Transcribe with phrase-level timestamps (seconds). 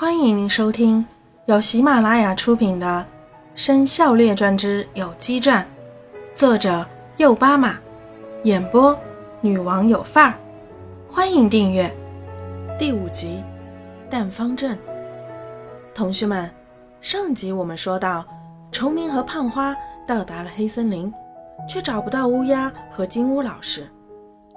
[0.00, 1.04] 欢迎您收听
[1.46, 3.04] 由喜马拉雅出品的
[3.60, 5.60] 《生肖列传之有机传》，
[6.38, 6.86] 作者
[7.16, 7.76] 右巴马，
[8.44, 8.96] 演播
[9.40, 10.38] 女王有范儿。
[11.10, 11.92] 欢迎订阅
[12.78, 13.42] 第五集
[14.08, 14.76] 《蛋方阵》。
[15.92, 16.48] 同学们，
[17.00, 18.24] 上集我们说到，
[18.70, 19.74] 崇明和胖花
[20.06, 21.12] 到达了黑森林，
[21.68, 23.84] 却找不到乌鸦和金乌老师。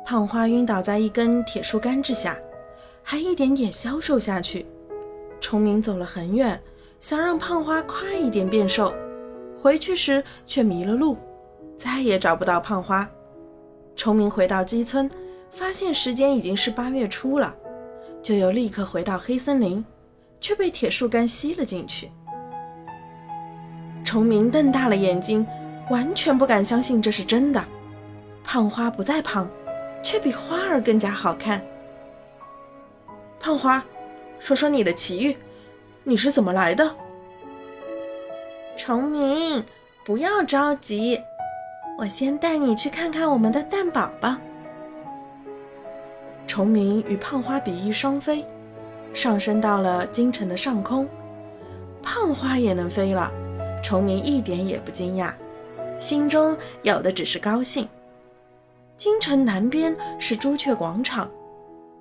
[0.05, 2.37] 胖花晕倒在一根铁树干之下，
[3.01, 4.67] 还一点点消瘦下去。
[5.41, 6.57] 崇明走了很远，
[7.01, 8.93] 想让胖花快一点变瘦，
[9.61, 11.17] 回去时却迷了路，
[11.75, 13.09] 再也找不到胖花。
[13.95, 15.09] 崇明回到鸡村，
[15.51, 17.53] 发现时间已经是八月初了，
[18.21, 19.83] 就又立刻回到黑森林，
[20.39, 22.09] 却被铁树干吸了进去。
[24.05, 25.45] 崇明瞪大了眼睛，
[25.89, 27.61] 完全不敢相信这是真的。
[28.43, 29.49] 胖花不再胖，
[30.03, 31.61] 却比花儿更加好看。
[33.39, 33.83] 胖花。
[34.41, 35.37] 说说你的奇遇，
[36.03, 36.95] 你是怎么来的？
[38.75, 39.63] 崇明，
[40.03, 41.21] 不要着急，
[41.99, 44.35] 我先带你去看看我们的蛋宝宝。
[46.47, 48.43] 崇明与胖花比翼双飞，
[49.13, 51.07] 上升到了京城的上空。
[52.01, 53.31] 胖花也能飞了，
[53.83, 55.31] 崇明一点也不惊讶，
[55.99, 57.87] 心中有的只是高兴。
[58.97, 61.29] 京城南边是朱雀广场。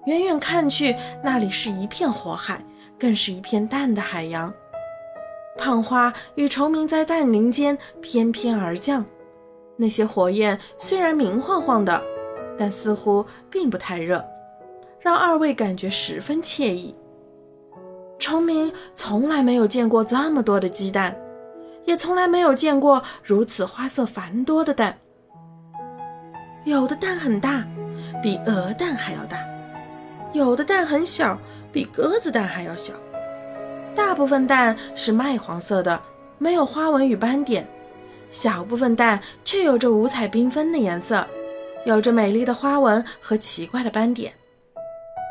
[0.06, 2.64] 远远看去，那里是一片火海，
[2.98, 4.52] 更是一片蛋的海洋。
[5.58, 9.04] 胖花与崇明在蛋林间翩翩而降，
[9.76, 12.02] 那些火焰虽然明晃晃的，
[12.58, 14.24] 但似乎并不太热，
[15.00, 16.94] 让二位感觉十分惬意。
[18.18, 21.14] 崇明从来没有见过这么多的鸡蛋，
[21.84, 24.96] 也从来没有见过如此花色繁多的蛋。
[26.64, 27.66] 有的蛋很大，
[28.22, 29.38] 比鹅蛋还要大。
[30.32, 31.36] 有的蛋很小，
[31.72, 32.94] 比鸽子蛋还要小。
[33.96, 36.00] 大部分蛋是麦黄色的，
[36.38, 37.64] 没有花纹与斑点；
[38.30, 41.26] 小部分蛋却有着五彩缤纷的颜色，
[41.84, 44.32] 有着美丽的花纹和奇怪的斑点。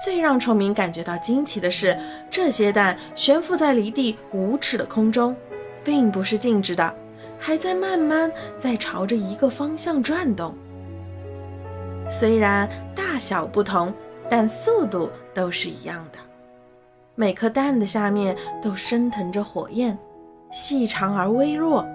[0.04, 1.98] 最让崇明感觉到惊奇的是，
[2.30, 5.34] 这些蛋悬浮在离地五尺的空中，
[5.82, 6.94] 并不是静止的，
[7.40, 10.54] 还在慢慢在朝着一个方向转动。
[12.10, 13.94] 虽然大小不同。
[14.30, 16.20] 但速度都是一样的，
[17.16, 19.98] 每颗蛋的下面都升腾着火焰，
[20.52, 21.86] 细长而微弱，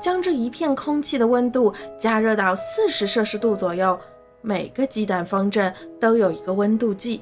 [0.00, 3.98] 将这一片空气的温度加热到四十摄氏度左右。
[4.42, 7.20] 每个鸡蛋方阵都有一个温度计，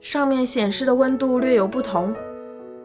[0.00, 2.14] 上面显示的温度略有不同，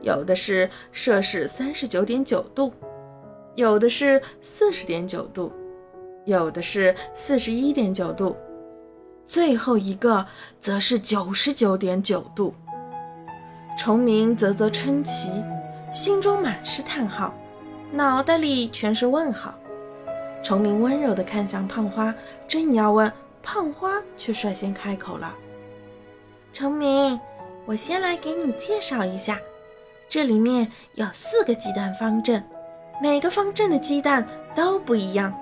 [0.02, 2.74] 有的是摄氏三十九点九度，
[3.54, 5.54] 有的是四十点九度，
[6.26, 8.36] 有的是四十一点九度。
[9.28, 10.26] 最后一个
[10.60, 12.54] 则是九十九点九度。
[13.78, 15.30] 崇明啧啧称奇，
[15.92, 17.34] 心中满是叹号，
[17.92, 19.54] 脑袋里全是问号。
[20.42, 22.14] 崇明温柔地看向胖花，
[22.48, 25.36] 正要问，胖花却率先开口了
[26.54, 27.20] ：“崇明，
[27.66, 29.40] 我先来给你介绍一下，
[30.08, 32.44] 这里面有四个鸡蛋方阵，
[33.02, 34.26] 每个方阵的鸡蛋
[34.56, 35.34] 都不一样。”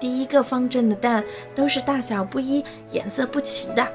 [0.00, 1.24] 第一个方阵的蛋
[1.54, 3.86] 都是大小不一、颜色不齐的，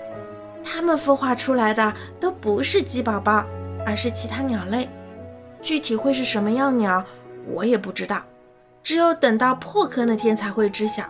[0.63, 3.45] 它们孵化出来的都不是鸡宝宝，
[3.85, 4.89] 而是其他鸟类。
[5.61, 7.03] 具体会是什么样鸟，
[7.51, 8.23] 我也不知道，
[8.81, 11.03] 只有等到破壳那天才会知晓。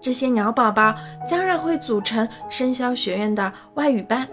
[0.00, 0.94] 这些鸟宝宝
[1.26, 4.28] 将然会组成生肖学院的外语班，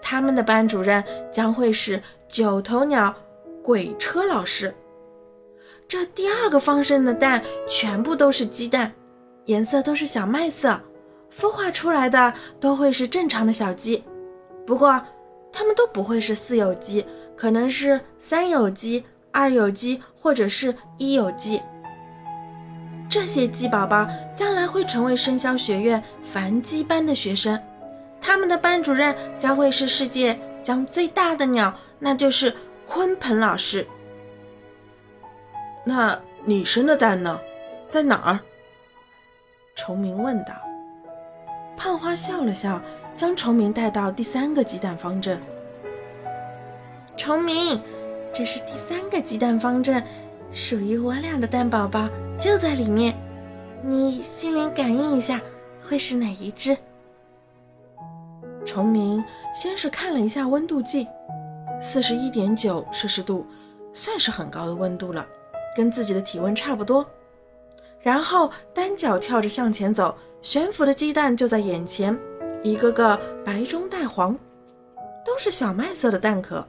[0.00, 3.14] 他们的班主任将会是九头鸟
[3.62, 4.74] 鬼车老师。
[5.86, 8.92] 这第二个方阵的蛋全部都是鸡蛋。
[9.48, 10.78] 颜色都是小麦色，
[11.34, 14.04] 孵化出来的都会是正常的小鸡，
[14.66, 15.02] 不过
[15.50, 17.02] 它们都不会是四有鸡，
[17.34, 21.62] 可能是三有鸡、二有鸡或者是一有鸡。
[23.08, 24.06] 这些鸡宝宝
[24.36, 27.58] 将来会成为生肖学院繁鸡班的学生，
[28.20, 32.54] 他们的班主任将会是世界将最大的鸟，那就是
[32.86, 33.86] 鲲鹏老师。
[35.84, 37.40] 那你生的蛋呢？
[37.88, 38.38] 在哪儿？
[39.78, 40.52] 崇明问道
[41.78, 42.82] ：“胖花笑了笑，
[43.16, 45.40] 将崇明带到第三个鸡蛋方阵。
[47.16, 47.80] 崇明，
[48.34, 50.02] 这是第三个鸡蛋方阵，
[50.52, 53.14] 属于我俩的蛋宝宝就在里面。
[53.80, 55.40] 你心灵感应一下，
[55.88, 56.76] 会是哪一只？”
[58.66, 59.24] 崇明
[59.54, 61.06] 先是看了一下温度计，
[61.80, 63.46] 四十一点九摄氏度，
[63.94, 65.24] 算是很高的温度了，
[65.76, 67.08] 跟自己的体温差不多。
[68.00, 72.16] 然后单脚跳着向前走，悬浮的鸡蛋就在眼前，
[72.62, 74.36] 一个个白中带黄，
[75.24, 76.66] 都是小麦色的蛋壳。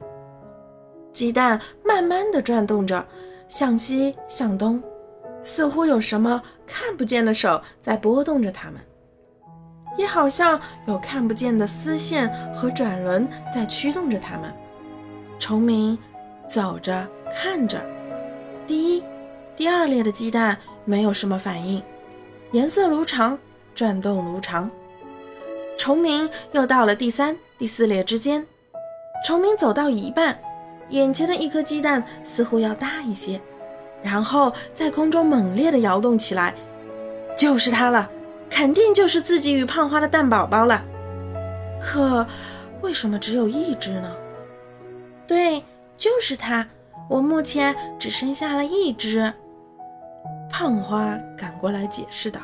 [1.12, 3.04] 鸡蛋慢慢地转动着，
[3.48, 4.82] 向西向东，
[5.42, 8.80] 似乎有什么看不见的手在拨动着它们，
[9.96, 14.52] 也好像有看不见的丝线和转轮在驱动着它们。
[15.38, 15.98] 虫鸣
[16.48, 17.80] 走着看着，
[18.66, 19.02] 第一、
[19.56, 21.82] 第二列的鸡蛋没有什么反应，
[22.52, 23.38] 颜色如常，
[23.74, 24.70] 转动如常。
[25.78, 28.46] 虫鸣又到了第三、第四列之间，
[29.26, 30.38] 虫鸣走到一半，
[30.90, 33.40] 眼前的一颗鸡蛋似乎要大一些，
[34.02, 36.54] 然后在空中猛烈地摇动起来，
[37.36, 38.10] 就是它了，
[38.50, 40.84] 肯定就是自己与胖花的蛋宝宝了。
[41.80, 42.26] 可
[42.82, 44.14] 为什么只有一只呢？
[45.26, 45.62] 对，
[45.96, 46.66] 就是它，
[47.08, 49.32] 我目前只剩下了一只。
[50.50, 52.40] 胖花赶过来解释道：“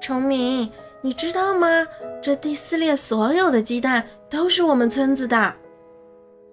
[0.00, 0.70] 崇明。”
[1.00, 1.86] 你知道吗？
[2.20, 5.54] 这第四列所有的鸡蛋都是我们村子的。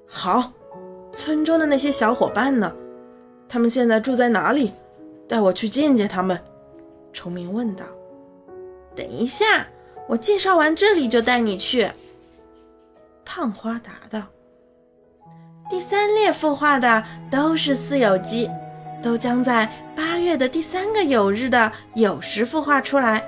[0.08, 0.52] 好，
[1.12, 2.72] 村中的那些小伙伴呢？
[3.50, 4.72] 他们现在住在哪里？
[5.28, 6.40] 带我去见见他们。
[7.12, 7.86] 崇明问道。
[8.96, 9.66] 等一下，
[10.08, 11.90] 我介绍完这里就带你去。
[13.26, 14.28] 胖花答道。
[15.72, 18.48] 第三列孵化的都是四有鸡，
[19.06, 23.24] 都将在八月的第三个酉日的酉时孵化出来。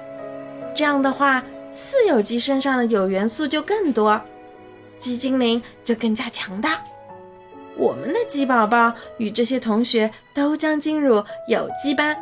[0.74, 4.20] 这样的话，四有鸡身上的酉元素就更多，
[5.00, 6.82] 鸡精灵就更加强大。
[7.78, 12.18] 我们的鸡宝宝与这些同学都将进入有鸡班，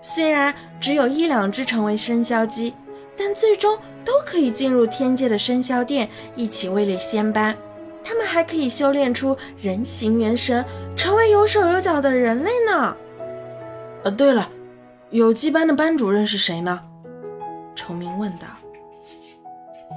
[0.00, 2.72] 虽然只有一两只成为生肖鸡，
[3.18, 7.54] 但最终都可以进入天界的生肖殿，一起位列仙班。
[8.02, 10.64] 他们还可以修炼出人形元神，
[10.98, 12.94] 成为有手有脚的人类呢。
[14.02, 14.50] 呃，对了，
[15.10, 16.80] 有机班的班主任是谁呢？
[17.76, 18.48] 崇明问道：“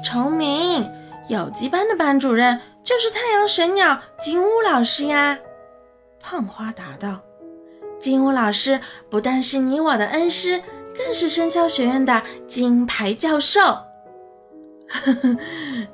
[0.06, 0.88] 崇明，
[1.28, 5.40] 有机班的班主任就是太阳神鸟金乌老师呀。”
[6.22, 7.20] 胖花答道
[8.00, 10.62] ：“金乌老师不但是你我的恩师，
[10.96, 13.60] 更是生肖学院的金牌教授。”“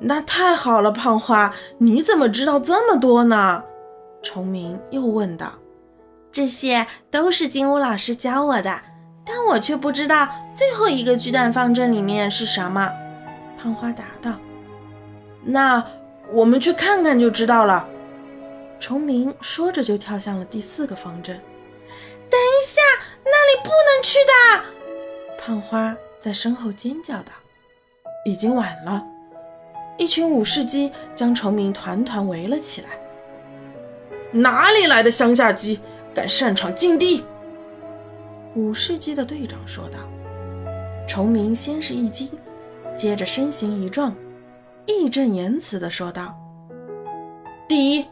[0.00, 3.64] 那太好了，胖花，你怎么知道这么多呢？”
[4.22, 5.52] 崇明又问道
[6.32, 8.80] ：“这些都是金乌老师教我的。”
[9.30, 10.26] 但我却不知道
[10.56, 12.90] 最后一个巨蛋方阵里面是什么。
[13.60, 14.38] 胖花答道
[15.44, 15.84] ：“那
[16.32, 17.86] 我们去看看就知道了。”
[18.80, 21.36] 崇明说着就跳向了第四个方阵。
[22.30, 22.80] 等一下，
[23.24, 24.64] 那里不能去的！
[25.38, 27.32] 胖花在身后尖叫道
[28.24, 29.04] ：“已经晚了！”
[29.98, 32.88] 一群武士鸡将崇明团团围了起来。
[34.32, 35.80] 哪里来的乡下鸡，
[36.14, 37.24] 敢擅闯禁地？
[38.54, 39.98] 武士鸡的队长说道
[41.08, 42.28] ：“崇明先是一惊，
[42.94, 44.14] 接着身形一撞，
[44.84, 46.36] 义正言辞地说道
[47.66, 48.04] ：‘第一，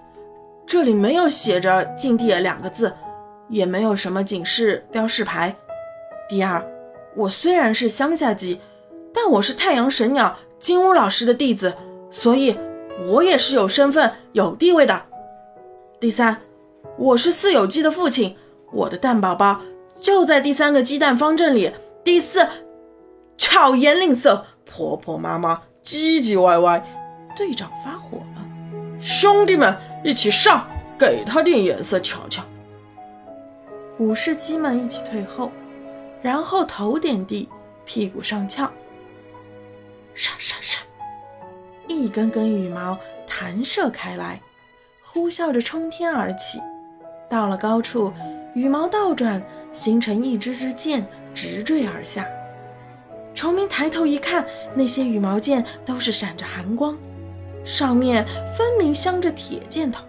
[0.67, 2.91] 这里没有写着‘禁地’两个字，
[3.49, 5.55] 也没有什么警示标示牌。
[6.29, 6.65] 第二，
[7.15, 8.59] 我虽然是乡下鸡，
[9.13, 11.75] 但我是太阳神鸟金乌老师的弟子，
[12.11, 12.57] 所以
[13.07, 15.03] 我也是有身份、有地位的。
[15.99, 16.43] 第三，
[16.99, 18.37] 我是四有鸡的父亲，
[18.71, 19.63] 我的蛋宝宝。”
[19.99, 21.73] 就在第三个鸡蛋方阵里。
[22.05, 22.47] 第四，
[23.39, 26.87] 巧言令色，婆婆妈妈唧唧歪歪。
[27.35, 28.45] 队长发火了，
[29.01, 32.43] 兄弟们一起上，给他点颜色瞧瞧。
[33.99, 35.51] 武士鸡们一起退后，
[36.21, 37.49] 然后头点地，
[37.87, 38.65] 屁股上翘，
[40.15, 40.81] 唰唰唰，
[41.89, 44.39] 一根根羽毛弹射开来，
[45.17, 46.61] 呼啸着冲天而起。
[47.27, 48.13] 到了高处，
[48.55, 49.43] 羽毛倒转。
[49.73, 52.27] 形成一支支箭，直坠而下。
[53.35, 54.43] 虫鸣抬头一看，
[54.75, 56.97] 那些羽毛箭都是闪着寒光，
[57.63, 58.25] 上面
[58.57, 60.03] 分明镶着铁箭头。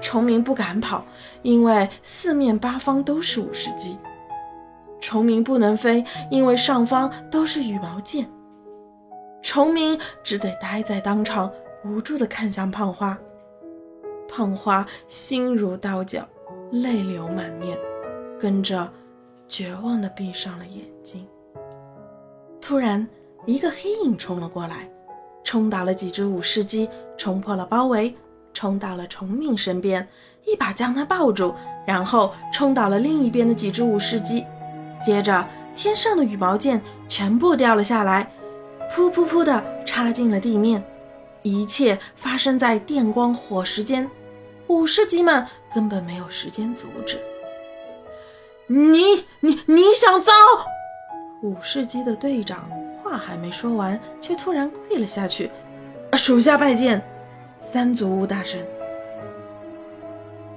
[0.00, 1.04] 虫鸣不敢跑，
[1.42, 3.96] 因为四面八方都是武士鸡。
[5.00, 8.26] 虫鸣不能飞，因为上方都是羽毛箭。
[9.42, 11.52] 虫鸣只得待在当场，
[11.84, 13.16] 无助地看向胖花。
[14.36, 16.22] 胖花心如刀绞，
[16.70, 17.78] 泪流满面。
[18.38, 18.86] 跟着，
[19.48, 21.26] 绝望地闭上了眼睛。
[22.60, 23.08] 突然，
[23.46, 24.90] 一个黑影冲了过来，
[25.42, 28.14] 冲倒了几只武士鸡，冲破了包围，
[28.52, 30.06] 冲到了崇明身边，
[30.44, 31.54] 一把将他抱住，
[31.86, 34.44] 然后冲倒了另一边的几只武士鸡。
[35.02, 38.30] 接着，天上的羽毛箭全部掉了下来，
[38.94, 40.84] 噗噗噗地插进了地面。
[41.42, 44.06] 一切发生在电光火石间，
[44.68, 47.20] 武士鸡们根本没有时间阻止。
[48.66, 50.32] 你你你想遭？
[51.42, 52.68] 武士鸡的队长
[53.02, 55.50] 话还没说完，却突然跪了下去。
[56.16, 57.00] 属下拜见
[57.60, 58.66] 三足乌大神。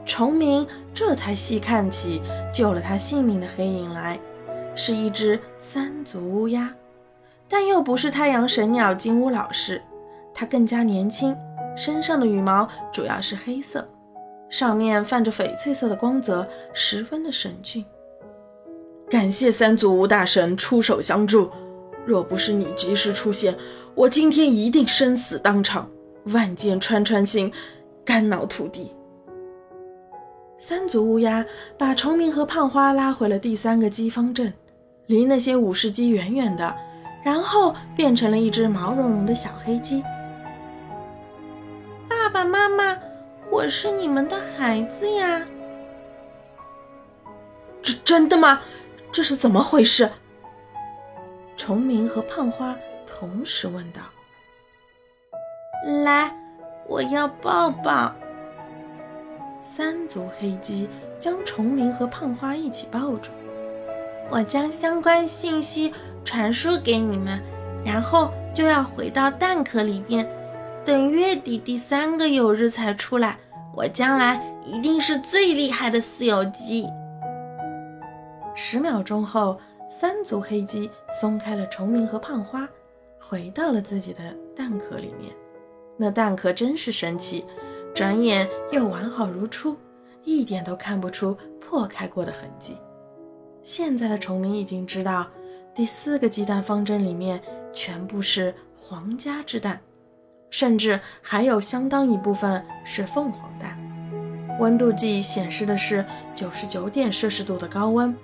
[0.06, 4.20] 虫鸣这才细看起救了他性命的黑影来，
[4.76, 6.74] 是一只三足乌鸦，
[7.48, 9.82] 但又不是太阳神鸟金乌老师，
[10.34, 11.38] 它更加年轻，
[11.78, 13.88] 身上的羽毛主要是黑色，
[14.50, 17.86] 上面泛着翡翠色的光泽，十分的神俊。
[19.10, 21.50] 感谢三足乌大神出手相助，
[22.06, 23.56] 若不是你及时出现，
[23.96, 25.90] 我今天一定生死当场，
[26.26, 27.52] 万箭穿穿心，
[28.06, 28.92] 肝脑涂地。
[30.60, 31.46] 三足乌鸦
[31.78, 34.54] 把虫鸣和胖花拉回了第三个鸡方阵，
[35.08, 36.76] 离那些武士鸡远远的，
[37.24, 40.04] 然后变成了一只毛茸茸的小黑鸡。
[42.08, 42.98] 爸爸妈妈，
[43.52, 45.42] 我是你们的孩子呀！
[47.82, 48.62] 这真的吗？
[49.12, 50.10] 这是怎么回事？
[51.58, 52.76] 崇明和胖花
[53.08, 54.02] 同时问道。
[56.04, 56.32] 来，
[56.88, 58.14] 我要抱抱。
[59.62, 60.88] 三足黑鸡
[61.20, 63.32] 将崇明和胖花一起抱住。
[64.30, 67.42] 我将相关信息传输给你们，
[67.84, 70.28] 然后就要回到蛋壳里边，
[70.90, 73.38] 等月底第三个有日才出来。
[73.76, 76.88] 我将来一定是最厉害的私有鸡。
[78.56, 79.60] 十秒钟后，
[79.92, 80.90] 三足黑鸡
[81.22, 82.68] 松开了虫鸣和胖花，
[83.20, 85.32] 回到了自己的蛋壳里面。
[85.96, 87.46] 那蛋壳真是神奇。
[87.94, 89.78] 转眼又完好如初，
[90.24, 92.76] 一点都看不出破开过的痕迹。
[93.62, 95.28] 现在的虫鸣已经知道，
[95.76, 97.40] 第四个鸡蛋方针里面
[97.72, 99.80] 全部是皇家之蛋，
[100.50, 103.78] 甚至还有相当一部分是凤凰蛋。
[104.60, 108.16] 温度计显示的是九十九点摄氏度的高温，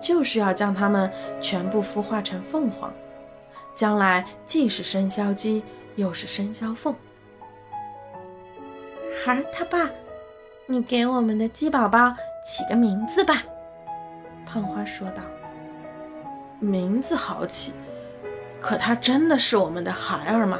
[0.00, 1.10] 就是要将它们
[1.40, 2.92] 全部孵化成凤凰，
[3.74, 5.62] 将来既是生肖鸡，
[5.96, 6.94] 又是生肖凤。
[9.22, 9.90] 孩儿他爸，
[10.66, 12.14] 你给我们的鸡宝宝
[12.46, 13.42] 起个名字吧。”
[14.46, 15.22] 胖花说道。
[16.58, 17.72] “名字好起，
[18.60, 20.58] 可他真的是我们的孩儿吗？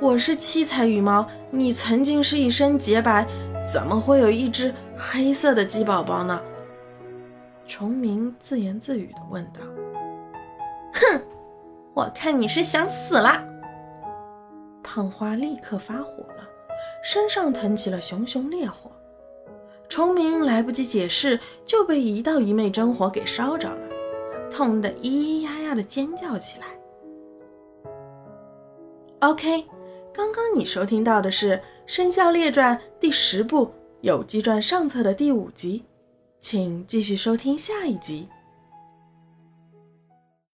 [0.00, 3.26] 我是七彩羽毛，你曾经是一身洁白，
[3.72, 6.40] 怎么会有一只黑色的鸡宝宝呢？”
[7.66, 9.60] 虫鸣自言自语地问道。
[10.94, 11.22] “哼，
[11.94, 13.44] 我看你是想死了。”
[14.82, 16.48] 胖花立刻发火了。
[17.02, 18.90] 身上腾起了熊熊烈火，
[19.88, 23.78] 虫鸣来不及解释，就被一道一昧真火给烧着了，
[24.50, 26.66] 痛得咿咿呀呀的尖叫起来。
[29.20, 29.64] OK，
[30.18, 31.52] 刚刚你收听到的是
[31.86, 33.66] 《生肖列传》第十部
[34.00, 35.84] 《有机传》上册的第五集，
[36.40, 38.26] 请继续收听下一集。